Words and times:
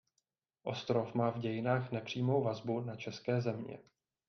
Ostrov 0.63 1.13
má 1.13 1.29
v 1.31 1.39
dějinách 1.39 1.91
nepřímou 1.91 2.43
vazbu 2.43 2.81
na 2.81 2.95
české 2.95 3.41
země. 3.41 3.79